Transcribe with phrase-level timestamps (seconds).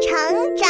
[0.00, 0.66] 成长。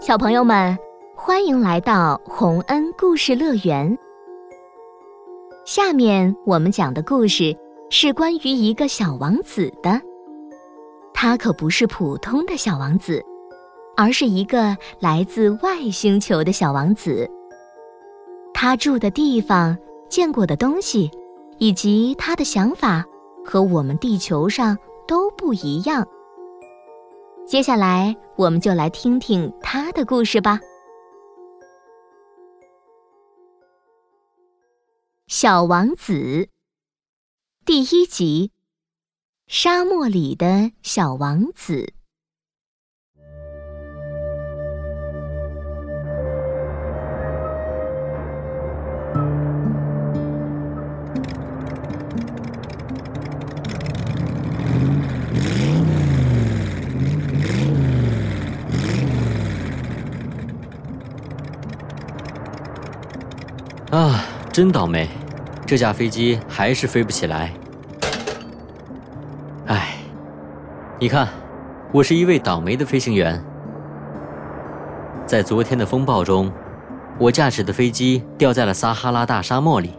[0.00, 0.76] 小朋友们，
[1.14, 3.96] 欢迎来到洪恩故事乐园。
[5.66, 7.54] 下面我们讲的故事
[7.90, 10.00] 是关于一个小王子的。
[11.12, 13.22] 他可不是普通的小王子，
[13.94, 17.30] 而是一个来自外星球的小王子。
[18.54, 19.76] 他住的地方、
[20.10, 21.10] 见过的东西，
[21.58, 23.02] 以及他的想法，
[23.44, 26.06] 和我们地球上都不一样。
[27.46, 30.60] 接下来，我们就来听听他的故事吧。
[35.28, 36.48] 小王子
[37.64, 38.50] 第一集。
[39.46, 41.92] 沙漠里的小王子。
[64.60, 65.08] 真倒霉，
[65.64, 67.50] 这架飞机还是飞不起来。
[70.98, 71.28] 你看，
[71.92, 73.42] 我是一位倒霉的飞行员。
[75.24, 76.52] 在昨天的风暴中，
[77.18, 79.94] 我驾驶的飞机掉在了撒哈拉大沙漠里。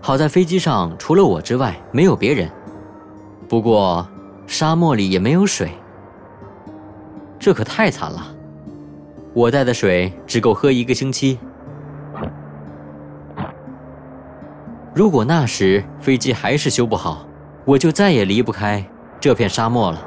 [0.00, 2.50] 好在飞机上除了我之外没有别人，
[3.46, 4.08] 不过
[4.46, 5.70] 沙漠里也没有水，
[7.38, 8.34] 这可太惨了。
[9.34, 11.38] 我带的水只够喝一个星期。
[14.94, 17.26] 如果那时飞机还是修不好，
[17.64, 18.84] 我就再也离不开。
[19.18, 20.06] 这片沙漠了。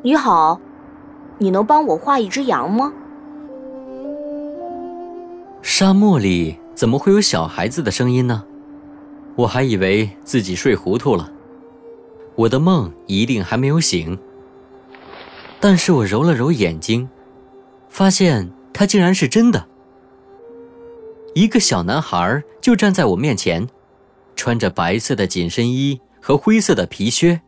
[0.00, 0.58] 你好，
[1.36, 2.90] 你能帮我画一只羊吗？
[5.60, 8.44] 沙漠里怎么会有小孩子的声音呢？
[9.36, 11.30] 我还以为自己睡糊涂了，
[12.34, 14.18] 我的梦一定还没有醒。
[15.60, 17.06] 但是我揉了揉眼睛，
[17.90, 19.66] 发现他竟然是真的。
[21.34, 23.68] 一个小男孩就站在我面前，
[24.34, 27.40] 穿着白色的紧身衣和灰色的皮靴，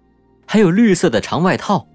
[0.46, 1.86] 还有绿色的长外套。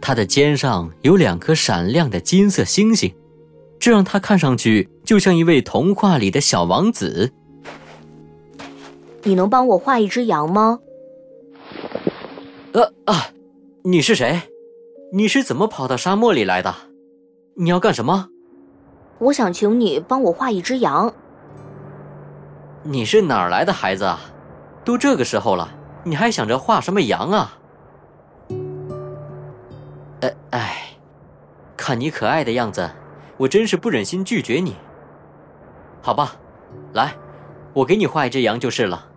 [0.00, 3.14] 他的肩上有两颗闪亮的金色星星，
[3.78, 7.32] 这让他看上去就像一位童话里的小王子。
[9.22, 10.80] 你能帮我画一只羊吗？
[12.72, 13.28] 呃啊，
[13.84, 14.40] 你是谁？
[15.12, 16.72] 你是怎么跑到沙漠里来的？
[17.56, 18.28] 你要干什么？
[19.18, 21.12] 我想请你帮我画一只羊。
[22.84, 24.20] 你是哪儿来的孩子啊？
[24.84, 25.68] 都这个时候了，
[26.04, 27.58] 你还想着画什么羊啊？
[30.20, 30.76] 哎哎，
[31.76, 32.88] 看你可爱的样子，
[33.36, 34.76] 我真是不忍心拒绝你。
[36.00, 36.36] 好吧，
[36.92, 37.14] 来，
[37.72, 39.08] 我给你画一只羊就是了。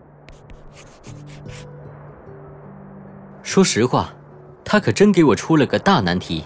[3.44, 4.10] 说实话，
[4.66, 6.44] 他可真给我出了个大难题。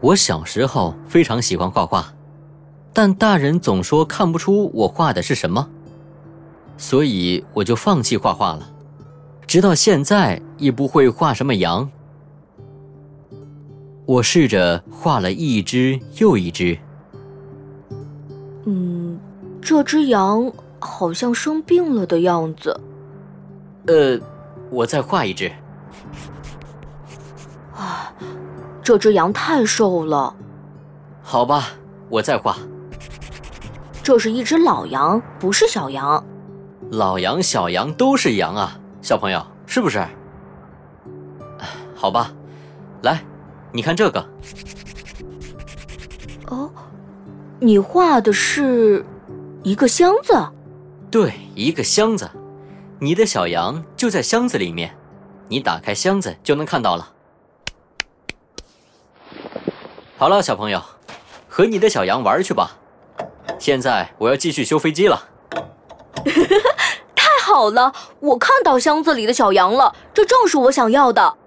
[0.00, 2.12] 我小时候非常喜欢画画。
[2.92, 5.68] 但大人总说看不出我画的是什么，
[6.76, 8.68] 所以我就放弃画画了，
[9.46, 11.88] 直到现在也不会画什么羊。
[14.06, 16.76] 我试着画了一只又一只。
[18.64, 19.16] 嗯，
[19.62, 22.78] 这只羊好像生病了的样子。
[23.86, 24.18] 呃，
[24.68, 25.50] 我再画一只。
[28.82, 30.34] 这只羊太瘦了。
[31.22, 31.68] 好吧，
[32.08, 32.56] 我再画。
[34.02, 36.24] 这是一只老羊，不是小羊。
[36.90, 40.04] 老羊、小羊都是羊啊，小朋友，是不是？
[41.94, 42.32] 好吧，
[43.02, 43.22] 来，
[43.70, 44.26] 你看这个。
[46.48, 46.68] 哦，
[47.60, 49.04] 你画的是
[49.62, 50.32] 一个箱子。
[51.10, 52.28] 对，一个箱子。
[52.98, 54.96] 你的小羊就在箱子里面，
[55.48, 57.12] 你打开箱子就能看到了。
[60.20, 60.82] 好了，小朋友，
[61.48, 62.76] 和你的小羊玩去吧。
[63.58, 65.30] 现在我要继续修飞机了。
[67.16, 67.90] 太好了，
[68.20, 71.38] 我看到箱子里的小羊了，这正是我想要的。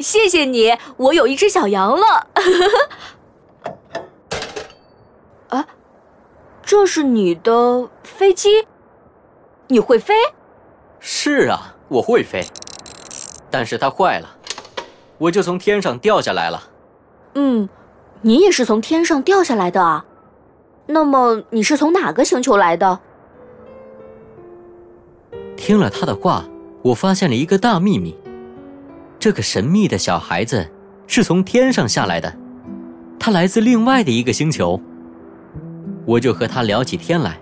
[0.00, 2.26] 谢谢你，我有一只小羊了。
[5.56, 5.68] 啊，
[6.64, 8.66] 这是你的飞机？
[9.68, 10.14] 你会飞？
[10.98, 12.44] 是啊，我会飞，
[13.52, 14.28] 但是它坏了，
[15.16, 16.60] 我就从天上掉下来了。
[17.34, 17.68] 嗯，
[18.22, 20.04] 你也是从天上掉下来的啊。
[20.86, 22.98] 那么你是从哪个星球来的？
[25.56, 26.44] 听了他的话，
[26.82, 28.16] 我发现了一个大秘密。
[29.18, 30.68] 这个神秘的小孩子
[31.06, 32.34] 是从天上下来的，
[33.18, 34.80] 他来自另外的一个星球。
[36.06, 37.38] 我就和他聊起天来，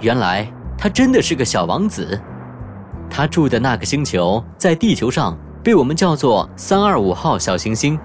[0.00, 0.46] 原来
[0.78, 2.20] 他真的是个小王子，
[3.10, 7.98] 他住的那个星球在地球上被我们叫做三二五号小行星。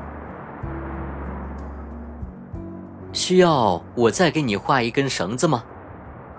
[3.14, 5.64] 需要我再给你画一根绳子吗？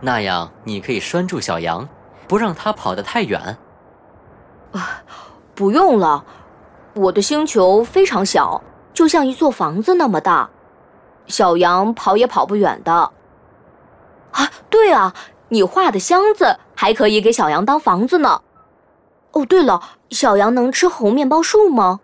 [0.01, 1.89] 那样你可以拴住小羊，
[2.27, 3.57] 不让它跑得太远。
[4.73, 5.03] 啊，
[5.55, 6.25] 不用了，
[6.95, 10.51] 我的星球非常小，就像一座房子那么大，
[11.27, 12.93] 小羊跑也跑不远的。
[14.33, 15.15] 啊，对啊，
[15.51, 18.41] 你画的箱子还可以给小羊当房子呢。
[19.33, 19.81] 哦，对了，
[20.11, 22.01] 小羊能吃猴面包树吗？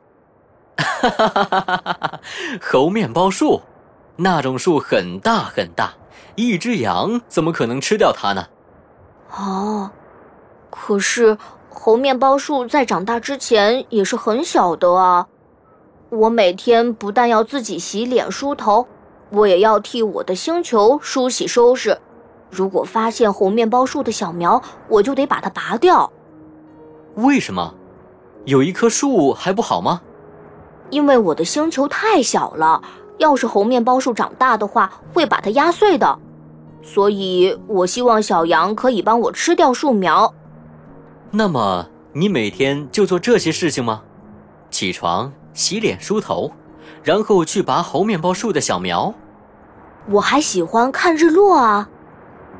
[0.77, 2.21] 哈哈哈哈哈哈！
[2.61, 3.63] 猴面包树。
[4.21, 5.93] 那种树很大很大，
[6.35, 8.47] 一只羊怎么可能吃掉它呢？
[9.31, 9.89] 哦，
[10.71, 11.39] 可是
[11.71, 15.29] 猴面包树在长大之前也是很小的啊。
[16.11, 18.89] 我每天不但要自己洗脸梳头，
[19.31, 21.97] 我也要替我的星球梳洗收拾。
[22.51, 26.11] 如果发现猴面包树的小苗，我就得把它拔掉。
[27.15, 27.73] 为什么？
[28.47, 30.01] 有一棵树还不好吗？
[30.91, 32.83] 因为我的星球太小了。
[33.19, 36.19] 要是猴面包树长大的话，会把它压碎的，
[36.83, 40.33] 所以我希望小羊可以帮我吃掉树苗。
[41.31, 44.03] 那么你每天就做这些事情吗？
[44.71, 46.53] 起床、洗脸、梳头，
[47.03, 49.15] 然后去拔猴面包树的小苗。
[50.11, 51.89] 我还喜欢看日落啊！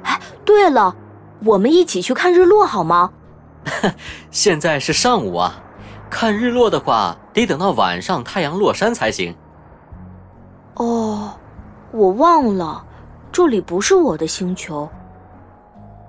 [0.03, 0.95] 哎，对了，
[1.45, 3.11] 我们一起去看日落好吗？
[4.31, 5.63] 现在是上午啊，
[6.11, 9.35] 看日落的话得等到晚上太阳落山才行。
[10.79, 11.35] 哦，
[11.93, 12.85] 我忘了，
[13.31, 14.89] 这里不是我的星球。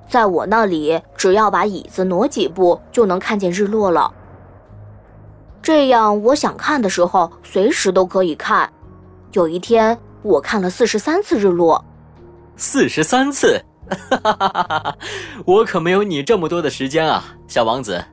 [0.08, 4.12] 在我那里，只要把椅子挪几步，就能看见日落了。
[5.62, 8.72] 这样，我想看的时候，随时都可以看。
[9.34, 11.84] 有一天，我看了四十三次日落。
[12.56, 13.64] 四十三次，
[15.46, 18.04] 我可没有你这么多的时间啊，小王子，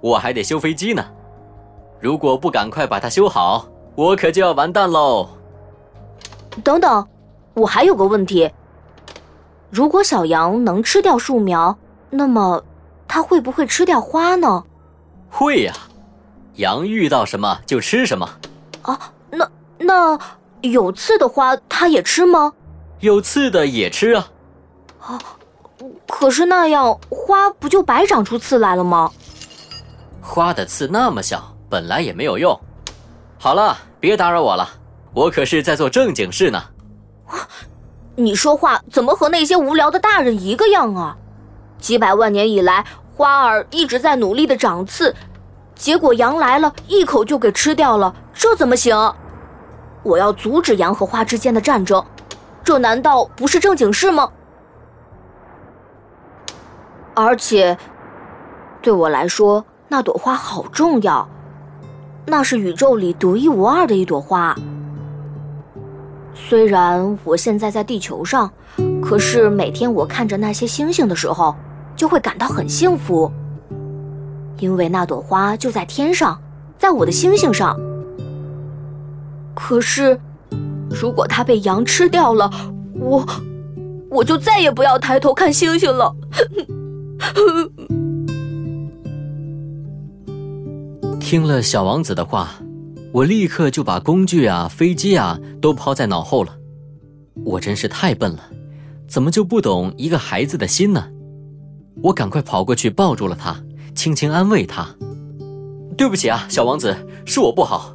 [0.00, 1.04] 我还得修飞机呢。
[2.00, 5.28] 如果不赶快把它修好，我可就要完蛋喽。
[6.62, 7.06] 等等，
[7.54, 8.50] 我还有个问题。
[9.70, 11.76] 如果小羊能吃掉树苗，
[12.10, 12.64] 那么
[13.06, 14.64] 它会不会吃掉花呢？
[15.30, 15.74] 会呀，
[16.54, 18.28] 羊遇到什么就吃什么。
[18.82, 20.18] 啊，那那
[20.62, 22.52] 有刺的花它也吃吗？
[23.00, 24.28] 有刺的也吃啊。
[25.00, 25.18] 啊，
[26.06, 29.10] 可是那样花不就白长出刺来了吗？
[30.22, 32.58] 花的刺那么小，本来也没有用。
[33.38, 34.68] 好了，别打扰我了。
[35.14, 36.62] 我可是在做正经事呢。
[38.16, 41.16] 你说话怎么和那些无聊的大人一个样啊？
[41.78, 42.84] 几百万年以来，
[43.14, 45.14] 花儿一直在努力的长刺，
[45.74, 49.14] 结果羊来了一口就给吃掉了，这怎么行？
[50.02, 52.04] 我要阻止羊和花之间的战争，
[52.64, 54.30] 这难道不是正经事吗？
[57.14, 57.76] 而且，
[58.82, 61.28] 对我来说，那朵花好重要，
[62.26, 64.56] 那是宇宙里独一无二的一朵花。
[66.46, 68.50] 虽然我现在在地球上，
[69.02, 71.54] 可是每天我看着那些星星的时候，
[71.94, 73.30] 就会感到很幸福，
[74.58, 76.40] 因为那朵花就在天上，
[76.78, 77.78] 在我的星星上。
[79.54, 80.18] 可是，
[80.88, 82.50] 如果它被羊吃掉了，
[82.94, 83.26] 我
[84.10, 86.16] 我就再也不要抬头看星星了。
[91.20, 92.48] 听了小王子的话。
[93.18, 96.56] 我立刻就把工具啊、飞机啊都抛在脑后了。
[97.44, 98.44] 我真是太笨了，
[99.08, 101.08] 怎么就不懂一个孩子的心呢？
[102.00, 103.60] 我赶快跑过去抱住了他，
[103.92, 104.94] 轻轻安慰他
[105.98, 107.92] ：“对不起啊，小王子，是我不好。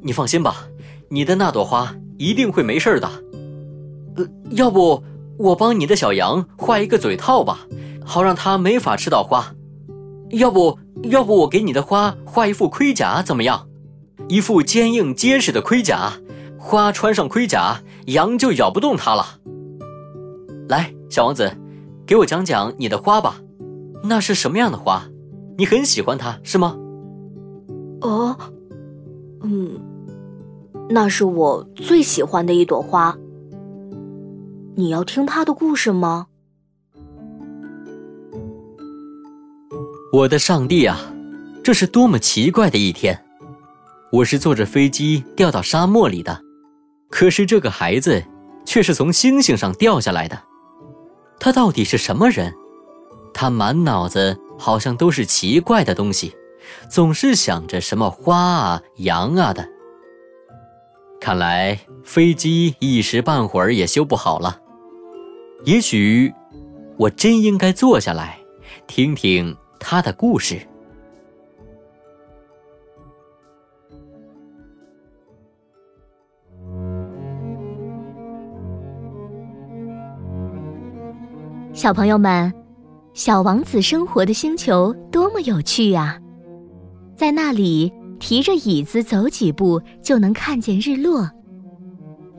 [0.00, 0.66] 你放心吧，
[1.10, 3.10] 你的那朵花一定会没事的。
[4.16, 5.04] 呃，要不
[5.36, 7.66] 我帮你的小羊画一个嘴套吧，
[8.02, 9.54] 好让它没法吃到花。
[10.30, 13.67] 要不要不我给你的花画一副盔甲，怎么样？”
[14.26, 16.12] 一副坚硬结实的盔甲，
[16.58, 19.38] 花穿上盔甲，羊就咬不动它了。
[20.68, 21.56] 来，小王子，
[22.04, 23.40] 给我讲讲你的花吧，
[24.02, 25.04] 那是什么样的花？
[25.56, 26.76] 你很喜欢它是吗？
[28.00, 28.36] 哦，
[29.42, 29.80] 嗯，
[30.90, 33.16] 那是我最喜欢的一朵花。
[34.76, 36.26] 你要听它的故事吗？
[40.12, 41.12] 我的上帝啊，
[41.62, 43.24] 这是多么奇怪的一天！
[44.10, 46.40] 我是坐着飞机掉到沙漠里的，
[47.10, 48.24] 可是这个孩子
[48.64, 50.42] 却是从星星上掉下来的。
[51.38, 52.52] 他到底是什么人？
[53.34, 56.34] 他满脑子好像都是奇怪的东西，
[56.90, 59.68] 总是想着什么花啊、羊啊的。
[61.20, 64.58] 看来飞机一时半会儿也修不好了。
[65.64, 66.32] 也许，
[66.96, 68.38] 我真应该坐下来，
[68.86, 70.66] 听听他的故事。
[81.78, 82.52] 小朋友们，
[83.14, 86.18] 小王子生活的星球多么有趣啊！
[87.16, 91.30] 在那里，提着椅子走几步就能看见日落。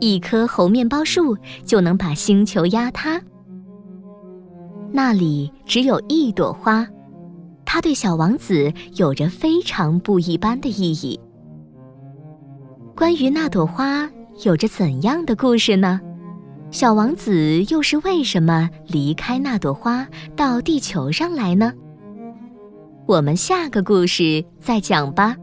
[0.02, 3.18] 一棵猴面包树就能把星球压塌。
[4.92, 6.86] 那里只有一朵花，
[7.64, 11.18] 它对小王子有着非常不一般的意义。
[12.94, 14.12] 关于那朵花，
[14.44, 16.02] 有着怎样的故事呢？
[16.72, 21.74] 小王子又是为什么离开那朵花到地球上来呢？
[23.08, 25.36] 我们下个故事再讲吧。